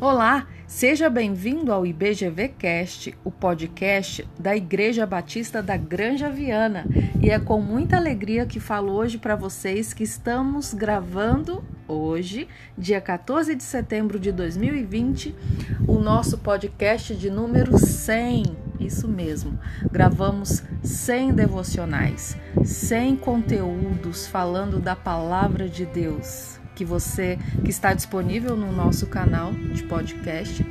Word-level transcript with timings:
Olá, 0.00 0.46
seja 0.64 1.10
bem-vindo 1.10 1.72
ao 1.72 1.84
IBGV 1.84 2.50
Cast, 2.56 3.18
o 3.24 3.32
podcast 3.32 4.24
da 4.38 4.56
Igreja 4.56 5.04
Batista 5.04 5.60
da 5.60 5.76
Granja 5.76 6.30
Viana. 6.30 6.86
E 7.20 7.30
é 7.30 7.38
com 7.40 7.60
muita 7.60 7.96
alegria 7.96 8.46
que 8.46 8.60
falo 8.60 8.92
hoje 8.92 9.18
para 9.18 9.34
vocês 9.34 9.92
que 9.92 10.04
estamos 10.04 10.72
gravando 10.72 11.64
hoje, 11.88 12.46
dia 12.76 13.00
14 13.00 13.56
de 13.56 13.64
setembro 13.64 14.20
de 14.20 14.30
2020, 14.30 15.34
o 15.88 15.98
nosso 15.98 16.38
podcast 16.38 17.16
de 17.16 17.28
número 17.28 17.76
100. 17.76 18.44
Isso 18.78 19.08
mesmo. 19.08 19.58
Gravamos 19.90 20.62
100 20.80 21.32
devocionais, 21.32 22.36
100 22.62 23.16
conteúdos 23.16 24.28
falando 24.28 24.78
da 24.78 24.94
palavra 24.94 25.68
de 25.68 25.84
Deus 25.84 26.57
que 26.78 26.84
você 26.84 27.36
que 27.64 27.70
está 27.70 27.92
disponível 27.92 28.56
no 28.56 28.70
nosso 28.70 29.08
canal 29.08 29.52
de 29.52 29.82
podcast 29.82 30.64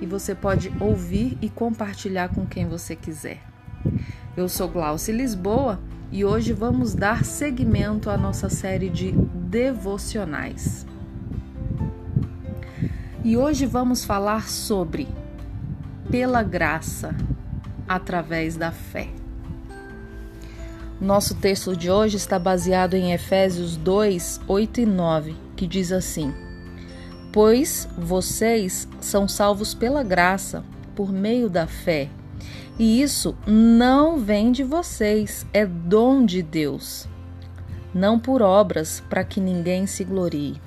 e 0.00 0.04
você 0.04 0.34
pode 0.34 0.72
ouvir 0.80 1.38
e 1.40 1.48
compartilhar 1.48 2.30
com 2.30 2.44
quem 2.44 2.66
você 2.66 2.96
quiser. 2.96 3.40
Eu 4.36 4.48
sou 4.48 4.68
Glaucia 4.68 5.14
Lisboa 5.14 5.78
e 6.10 6.24
hoje 6.24 6.52
vamos 6.52 6.96
dar 6.96 7.24
seguimento 7.24 8.10
à 8.10 8.18
nossa 8.18 8.48
série 8.48 8.90
de 8.90 9.12
devocionais. 9.12 10.84
E 13.22 13.36
hoje 13.36 13.66
vamos 13.66 14.04
falar 14.04 14.48
sobre 14.48 15.06
pela 16.10 16.42
graça 16.42 17.14
através 17.86 18.56
da 18.56 18.72
fé. 18.72 19.10
Nosso 21.00 21.34
texto 21.34 21.76
de 21.76 21.90
hoje 21.90 22.16
está 22.16 22.38
baseado 22.38 22.94
em 22.94 23.12
Efésios 23.12 23.76
2, 23.76 24.40
8 24.48 24.80
e 24.80 24.86
9, 24.86 25.36
que 25.54 25.66
diz 25.66 25.92
assim: 25.92 26.32
Pois 27.30 27.86
vocês 27.98 28.88
são 28.98 29.28
salvos 29.28 29.74
pela 29.74 30.02
graça, 30.02 30.64
por 30.94 31.12
meio 31.12 31.50
da 31.50 31.66
fé. 31.66 32.08
E 32.78 33.02
isso 33.02 33.36
não 33.46 34.18
vem 34.18 34.50
de 34.50 34.64
vocês, 34.64 35.44
é 35.52 35.66
dom 35.66 36.24
de 36.24 36.42
Deus, 36.42 37.06
não 37.92 38.18
por 38.18 38.40
obras, 38.40 39.02
para 39.10 39.22
que 39.22 39.38
ninguém 39.38 39.86
se 39.86 40.02
glorie. 40.02 40.58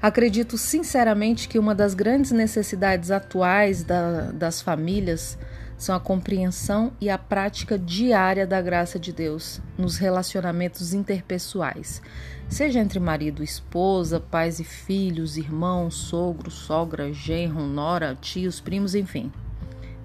Acredito 0.00 0.56
sinceramente 0.56 1.46
que 1.46 1.58
uma 1.58 1.74
das 1.74 1.92
grandes 1.92 2.30
necessidades 2.30 3.10
atuais 3.10 3.84
da, 3.84 4.30
das 4.32 4.62
famílias 4.62 5.36
são 5.80 5.96
a 5.96 6.00
compreensão 6.00 6.92
e 7.00 7.08
a 7.08 7.16
prática 7.16 7.78
diária 7.78 8.46
da 8.46 8.60
graça 8.60 8.98
de 8.98 9.14
Deus 9.14 9.62
nos 9.78 9.96
relacionamentos 9.96 10.92
interpessoais, 10.92 12.02
seja 12.50 12.78
entre 12.80 13.00
marido 13.00 13.40
e 13.40 13.46
esposa, 13.46 14.20
pais 14.20 14.60
e 14.60 14.64
filhos, 14.64 15.38
irmãos, 15.38 15.94
sogro, 15.94 16.50
sogra, 16.50 17.10
genro, 17.14 17.62
nora, 17.62 18.14
tios, 18.20 18.60
primos, 18.60 18.94
enfim, 18.94 19.32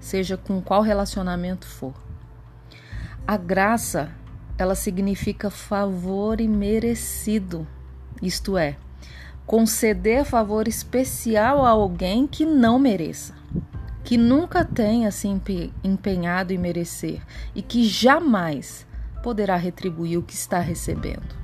seja 0.00 0.38
com 0.38 0.62
qual 0.62 0.80
relacionamento 0.80 1.66
for. 1.66 1.92
A 3.26 3.36
graça, 3.36 4.10
ela 4.56 4.74
significa 4.74 5.50
favor 5.50 6.40
imerecido, 6.40 7.66
isto 8.22 8.56
é, 8.56 8.78
conceder 9.44 10.24
favor 10.24 10.66
especial 10.66 11.66
a 11.66 11.68
alguém 11.68 12.26
que 12.26 12.46
não 12.46 12.78
mereça 12.78 13.34
que 14.06 14.16
nunca 14.16 14.64
tenha 14.64 15.10
se 15.10 15.26
empenhado 15.82 16.52
em 16.52 16.58
merecer 16.58 17.20
e 17.56 17.60
que 17.60 17.84
jamais 17.84 18.86
poderá 19.20 19.56
retribuir 19.56 20.16
o 20.16 20.22
que 20.22 20.32
está 20.32 20.60
recebendo. 20.60 21.34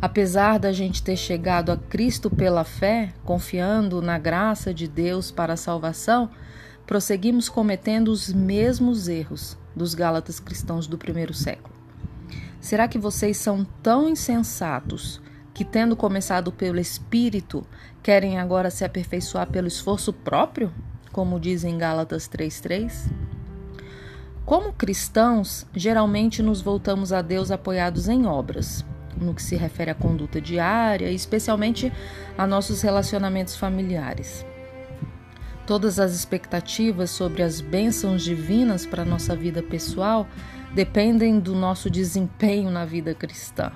Apesar 0.00 0.60
da 0.60 0.70
gente 0.70 1.02
ter 1.02 1.16
chegado 1.16 1.72
a 1.72 1.76
Cristo 1.76 2.30
pela 2.30 2.62
fé, 2.62 3.12
confiando 3.24 4.00
na 4.00 4.20
graça 4.20 4.72
de 4.72 4.86
Deus 4.86 5.32
para 5.32 5.54
a 5.54 5.56
salvação, 5.56 6.30
prosseguimos 6.86 7.48
cometendo 7.48 8.12
os 8.12 8.32
mesmos 8.32 9.08
erros 9.08 9.58
dos 9.74 9.96
Gálatas 9.96 10.38
cristãos 10.38 10.86
do 10.86 10.96
primeiro 10.96 11.34
século. 11.34 11.74
Será 12.60 12.86
que 12.86 12.98
vocês 12.98 13.36
são 13.36 13.66
tão 13.82 14.08
insensatos 14.08 15.20
que, 15.54 15.64
tendo 15.64 15.96
começado 15.96 16.50
pelo 16.50 16.80
Espírito, 16.80 17.66
querem 18.02 18.38
agora 18.38 18.70
se 18.70 18.84
aperfeiçoar 18.84 19.46
pelo 19.48 19.68
esforço 19.68 20.12
próprio, 20.12 20.72
como 21.12 21.38
diz 21.38 21.62
em 21.62 21.76
Gálatas 21.76 22.28
3,3? 22.28 23.10
Como 24.44 24.72
cristãos, 24.72 25.66
geralmente 25.74 26.42
nos 26.42 26.60
voltamos 26.60 27.12
a 27.12 27.22
Deus 27.22 27.50
apoiados 27.50 28.08
em 28.08 28.26
obras, 28.26 28.84
no 29.16 29.34
que 29.34 29.42
se 29.42 29.54
refere 29.54 29.90
à 29.90 29.94
conduta 29.94 30.40
diária, 30.40 31.10
especialmente 31.10 31.92
a 32.36 32.46
nossos 32.46 32.82
relacionamentos 32.82 33.54
familiares. 33.54 34.44
Todas 35.64 36.00
as 36.00 36.12
expectativas 36.12 37.10
sobre 37.10 37.42
as 37.42 37.60
bênçãos 37.60 38.24
divinas 38.24 38.84
para 38.84 39.04
nossa 39.04 39.36
vida 39.36 39.62
pessoal 39.62 40.26
dependem 40.74 41.38
do 41.38 41.54
nosso 41.54 41.88
desempenho 41.88 42.68
na 42.68 42.84
vida 42.84 43.14
cristã. 43.14 43.70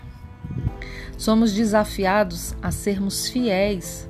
Somos 1.16 1.52
desafiados 1.52 2.54
a 2.62 2.70
sermos 2.70 3.28
fiéis 3.28 4.08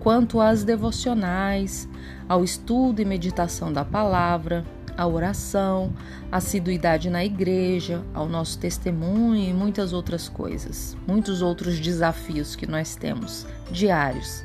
quanto 0.00 0.40
às 0.40 0.62
devocionais, 0.62 1.88
ao 2.28 2.44
estudo 2.44 3.02
e 3.02 3.04
meditação 3.04 3.72
da 3.72 3.84
palavra, 3.84 4.64
à 4.96 5.06
oração, 5.06 5.92
à 6.30 6.38
assiduidade 6.38 7.10
na 7.10 7.24
igreja, 7.24 8.02
ao 8.14 8.28
nosso 8.28 8.58
testemunho 8.58 9.36
e 9.36 9.52
muitas 9.52 9.92
outras 9.92 10.28
coisas, 10.28 10.96
muitos 11.06 11.42
outros 11.42 11.78
desafios 11.78 12.56
que 12.56 12.66
nós 12.66 12.96
temos 12.96 13.46
diários. 13.70 14.44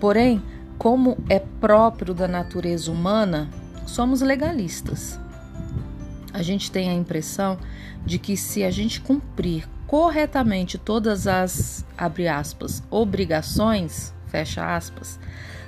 Porém, 0.00 0.42
como 0.76 1.16
é 1.28 1.38
próprio 1.38 2.12
da 2.14 2.26
natureza 2.26 2.90
humana, 2.90 3.48
somos 3.86 4.20
legalistas. 4.20 5.18
A 6.32 6.42
gente 6.42 6.70
tem 6.70 6.88
a 6.88 6.94
impressão 6.94 7.58
de 8.04 8.18
que 8.18 8.36
se 8.36 8.62
a 8.64 8.70
gente 8.70 9.00
cumprir 9.00 9.68
corretamente 9.90 10.78
todas 10.78 11.26
as, 11.26 11.84
abre 11.98 12.28
aspas, 12.28 12.80
obrigações, 12.92 14.14
fecha 14.28 14.76
aspas, 14.76 15.18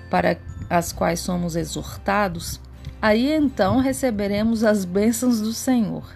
para 0.09 0.39
as 0.71 0.93
quais 0.93 1.19
somos 1.19 1.57
exortados, 1.57 2.61
aí 3.01 3.33
então 3.33 3.81
receberemos 3.81 4.63
as 4.63 4.85
bênçãos 4.85 5.41
do 5.41 5.53
Senhor. 5.53 6.09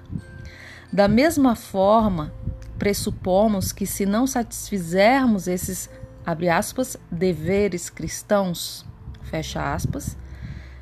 Da 0.93 1.09
mesma 1.09 1.57
forma, 1.57 2.33
pressupomos 2.79 3.73
que 3.73 3.85
se 3.85 4.07
não 4.07 4.25
satisfizermos 4.25 5.49
esses, 5.49 5.91
abre 6.25 6.49
aspas, 6.49 6.97
deveres 7.11 7.91
cristãos, 7.91 8.87
fecha 9.25 9.75
aspas, 9.75 10.17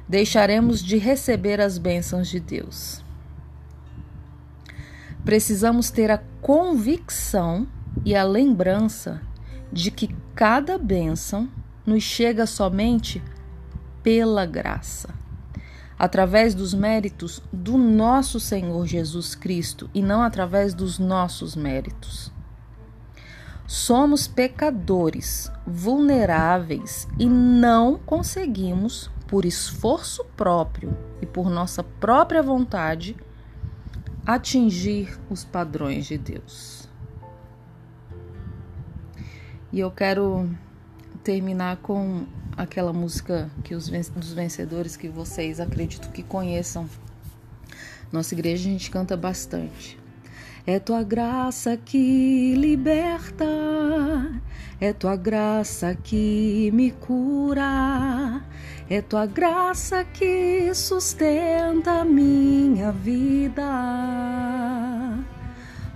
deixaremos 0.06 0.85
de 0.85 0.99
receber 0.99 1.59
as 1.59 1.79
bênçãos 1.79 2.29
de 2.29 2.39
Deus. 2.39 3.04
Precisamos 5.25 5.91
ter 5.91 6.11
a 6.11 6.19
convicção 6.41 7.67
e 8.05 8.15
a 8.15 8.23
lembrança 8.23 9.23
de 9.73 9.91
que 9.91 10.15
cada 10.35 10.77
bênção 10.77 11.49
nos 11.87 12.03
chega 12.03 12.47
somente 12.47 13.23
pela 14.03 14.45
graça, 14.45 15.15
através 15.99 16.55
dos 16.55 16.75
méritos 16.75 17.43
do 17.53 17.79
nosso 17.79 18.39
Senhor 18.39 18.87
Jesus 18.87 19.35
Cristo 19.35 19.89
e 19.95 20.03
não 20.03 20.23
através 20.23 20.75
dos 20.75 20.99
nossos 20.99 21.56
méritos. 21.56 22.31
Somos 23.67 24.29
pecadores, 24.29 25.51
vulneráveis 25.67 27.09
e 27.19 27.27
não 27.27 27.99
conseguimos, 27.99 29.11
por 29.27 29.47
esforço 29.47 30.23
próprio 30.37 30.95
e 31.23 31.27
por 31.27 31.49
nossa 31.49 31.83
própria 31.83 32.43
vontade, 32.43 33.17
atingir 34.26 35.19
os 35.29 35.44
padrões 35.44 36.06
de 36.06 36.17
Deus. 36.17 36.88
E 39.73 39.81
eu 39.81 39.91
quero 39.91 40.49
terminar 41.23 41.79
com 41.79 42.26
aquela 42.56 42.93
música 42.93 43.50
que 43.65 43.75
os 43.75 43.88
dos 43.88 44.32
vencedores 44.32 44.97
que 44.97 45.09
vocês 45.09 45.59
acredito 45.61 46.11
que 46.11 46.23
conheçam. 46.23 46.88
Nossa 48.12 48.35
igreja 48.35 48.69
a 48.69 48.73
gente 48.73 48.91
canta 48.91 49.17
bastante. 49.17 49.99
É 50.67 50.79
tua 50.79 51.03
graça 51.03 51.76
que 51.76 52.55
liberta, 52.55 53.44
é 54.81 54.93
tua 54.93 55.17
graça 55.17 55.94
que 55.94 56.71
me 56.73 56.91
cura, 56.91 58.43
é 58.88 59.00
tua 59.00 59.26
graça 59.26 60.05
que 60.05 60.75
sustenta 60.75 62.05
minha 62.05 62.93
vida. 62.93 63.62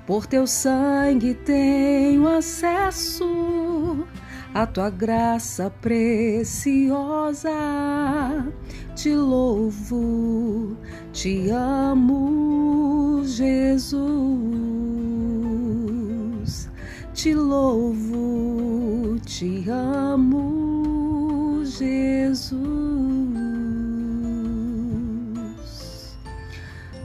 Por 0.07 0.27
teu 0.27 0.47
sangue 0.47 1.35
tenho 1.35 2.27
acesso 2.29 4.07
a 4.55 4.67
tua 4.67 4.91
graça 4.91 5.71
preciosa. 5.83 7.51
Te 8.95 9.15
louvo, 9.15 10.77
te 11.13 11.51
amo, 11.51 13.23
Jesus. 13.25 14.68
Te 17.19 17.35
louvo, 17.35 19.19
te 19.27 19.69
amo, 19.69 21.65
Jesus. 21.65 22.57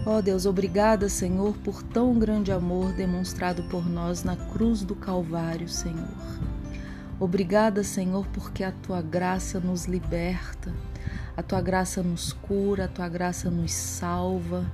Ó 0.06 0.18
oh 0.18 0.22
Deus, 0.22 0.46
obrigada, 0.46 1.10
Senhor, 1.10 1.58
por 1.64 1.82
tão 1.82 2.20
grande 2.20 2.52
amor 2.52 2.94
demonstrado 2.94 3.64
por 3.64 3.90
nós 3.90 4.24
na 4.24 4.36
cruz 4.36 4.84
do 4.84 4.94
Calvário, 4.94 5.68
Senhor. 5.68 6.14
Obrigada, 7.20 7.84
Senhor, 7.84 8.28
porque 8.28 8.64
a 8.64 8.72
tua 8.72 9.02
graça 9.02 9.60
nos 9.60 9.86
liberta, 9.86 10.72
a 11.36 11.42
tua 11.42 11.60
graça 11.60 12.04
nos 12.04 12.32
cura, 12.34 12.86
a 12.86 12.88
tua 12.88 13.10
graça 13.10 13.50
nos 13.50 13.72
salva. 13.72 14.72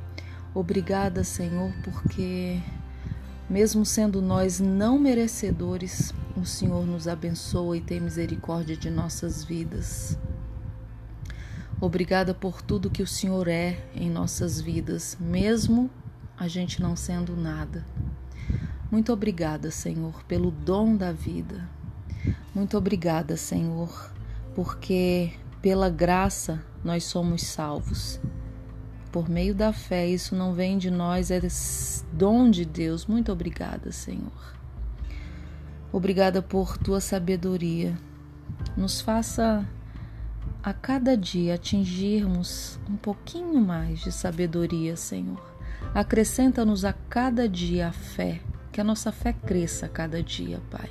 Obrigada, 0.54 1.24
Senhor, 1.24 1.72
porque 1.82 2.60
mesmo 3.50 3.86
sendo 3.86 4.22
nós 4.22 4.60
não 4.60 5.00
merecedores, 5.00 6.14
o 6.38 6.46
Senhor 6.46 6.86
nos 6.86 7.08
abençoa 7.08 7.78
e 7.78 7.82
tem 7.82 8.00
misericórdia 8.00 8.78
de 8.78 8.90
nossas 8.90 9.44
vidas. 9.44 10.18
Obrigada 11.82 12.34
por 12.34 12.62
tudo 12.62 12.90
que 12.90 13.02
o 13.02 13.08
Senhor 13.08 13.48
é 13.48 13.84
em 13.96 14.10
nossas 14.10 14.62
vidas, 14.62 15.18
mesmo 15.20 15.90
a 16.38 16.48
gente 16.48 16.82
não 16.82 16.96
sendo 16.96 17.36
nada. 17.36 17.86
Muito 18.92 19.12
obrigada, 19.12 19.72
Senhor, 19.72 20.24
pelo 20.26 20.52
dom 20.52 20.96
da 20.96 21.12
vida. 21.12 21.68
Muito 22.54 22.78
obrigada, 22.78 23.38
Senhor, 23.38 24.12
porque 24.56 25.32
pela 25.62 25.90
graça 25.90 26.62
nós 26.84 27.04
somos 27.04 27.44
salvos. 27.44 28.20
Por 29.12 29.28
meio 29.28 29.56
da 29.56 29.74
fé, 29.74 30.08
isso 30.08 30.36
não 30.36 30.54
vem 30.54 30.78
de 30.78 30.92
nós, 30.92 31.32
é 31.32 31.42
dom 32.14 32.50
de 32.50 32.64
Deus. 32.64 33.06
Muito 33.06 33.32
obrigada, 33.32 33.92
Senhor. 33.92 34.56
Obrigada 35.92 36.42
por 36.42 36.78
tua 36.78 37.02
sabedoria. 37.02 37.98
Nos 38.78 39.02
faça 39.02 39.68
a 40.62 40.74
cada 40.74 41.18
dia 41.18 41.56
atingirmos 41.56 42.80
um 42.88 42.96
pouquinho 42.96 43.60
mais 43.60 44.00
de 44.00 44.12
sabedoria, 44.12 44.96
Senhor. 44.96 45.42
Acrescenta-nos 45.96 46.86
a 46.86 46.94
cada 46.94 47.50
dia 47.50 47.88
a 47.88 47.92
fé, 47.92 48.42
que 48.72 48.80
a 48.80 48.84
nossa 48.84 49.12
fé 49.12 49.34
cresça 49.34 49.88
a 49.88 49.90
cada 49.90 50.22
dia, 50.22 50.62
Pai. 50.70 50.90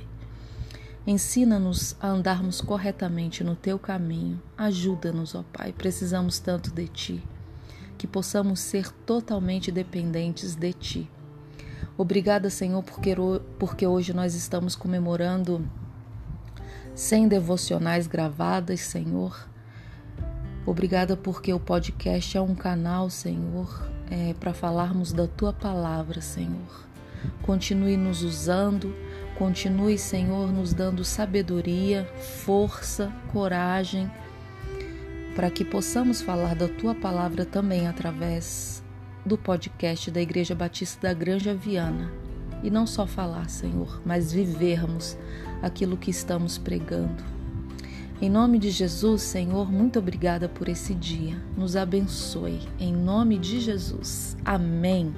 Ensina-nos 1.07 1.95
a 2.01 2.07
andarmos 2.07 2.59
corretamente 2.59 3.43
no 3.43 3.55
teu 3.55 3.79
caminho. 3.79 4.41
Ajuda-nos, 4.57 5.33
ó 5.33 5.43
Pai, 5.53 5.71
precisamos 5.71 6.39
tanto 6.39 6.71
de 6.71 6.87
ti, 6.87 7.23
que 7.99 8.07
possamos 8.07 8.61
ser 8.61 8.89
totalmente 9.05 9.73
dependentes 9.73 10.55
de 10.55 10.71
ti. 10.71 11.11
Obrigada, 11.97 12.49
Senhor, 12.49 12.81
porque, 12.81 13.85
hoje 13.85 14.13
nós 14.13 14.35
estamos 14.35 14.73
comemorando 14.73 15.69
100 16.95 17.27
devocionais 17.27 18.07
gravadas, 18.07 18.79
Senhor. 18.79 19.49
Obrigada 20.65 21.17
porque 21.17 21.53
o 21.53 21.59
podcast 21.59 22.37
é 22.37 22.41
um 22.41 22.55
canal, 22.55 23.09
Senhor, 23.09 23.85
é, 24.09 24.33
para 24.33 24.53
falarmos 24.53 25.11
da 25.11 25.27
tua 25.27 25.51
palavra, 25.51 26.21
Senhor. 26.21 26.87
Continue 27.41 27.97
nos 27.97 28.23
usando, 28.23 28.95
continue, 29.37 29.97
Senhor, 29.97 30.53
nos 30.53 30.73
dando 30.73 31.03
sabedoria, 31.03 32.09
força, 32.45 33.11
coragem, 33.33 34.09
para 35.35 35.49
que 35.49 35.63
possamos 35.63 36.21
falar 36.21 36.55
da 36.55 36.67
tua 36.67 36.93
palavra 36.95 37.45
também 37.45 37.87
através 37.87 38.83
do 39.25 39.37
podcast 39.37 40.09
da 40.09 40.21
Igreja 40.21 40.55
Batista 40.55 41.07
da 41.07 41.13
Granja 41.13 41.53
Viana. 41.53 42.11
E 42.63 42.69
não 42.69 42.85
só 42.85 43.07
falar, 43.07 43.49
Senhor, 43.49 44.01
mas 44.05 44.33
vivermos 44.33 45.17
aquilo 45.61 45.97
que 45.97 46.11
estamos 46.11 46.57
pregando. 46.57 47.23
Em 48.21 48.29
nome 48.29 48.59
de 48.59 48.69
Jesus, 48.69 49.21
Senhor, 49.21 49.71
muito 49.71 49.97
obrigada 49.97 50.49
por 50.49 50.67
esse 50.67 50.93
dia. 50.93 51.41
Nos 51.55 51.77
abençoe. 51.77 52.59
Em 52.77 52.93
nome 52.93 53.37
de 53.37 53.61
Jesus. 53.61 54.35
Amém. 54.43 55.13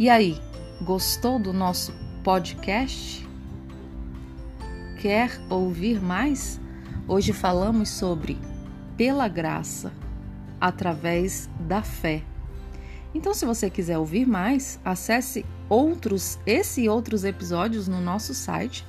E 0.00 0.08
aí, 0.08 0.40
gostou 0.82 1.38
do 1.38 1.52
nosso 1.52 1.92
podcast? 2.24 3.29
Quer 5.00 5.40
ouvir 5.48 5.98
mais? 5.98 6.60
Hoje 7.08 7.32
falamos 7.32 7.88
sobre 7.88 8.36
pela 8.98 9.26
graça, 9.28 9.94
através 10.60 11.48
da 11.58 11.82
fé. 11.82 12.22
Então, 13.14 13.32
se 13.32 13.46
você 13.46 13.70
quiser 13.70 13.96
ouvir 13.96 14.26
mais, 14.26 14.78
acesse 14.84 15.46
outros, 15.70 16.38
esse 16.44 16.82
e 16.82 16.88
outros 16.88 17.24
episódios 17.24 17.88
no 17.88 17.98
nosso 17.98 18.34
site 18.34 18.86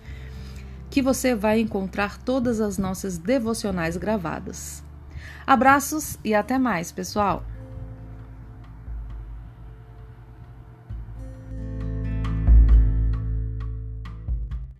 que 0.90 1.02
você 1.02 1.36
vai 1.36 1.60
encontrar 1.60 2.18
todas 2.18 2.60
as 2.60 2.78
nossas 2.78 3.18
devocionais 3.18 3.98
gravadas. 3.98 4.84
Abraços 5.46 6.18
e 6.24 6.34
até 6.34 6.58
mais, 6.58 6.92
pessoal! 6.92 7.44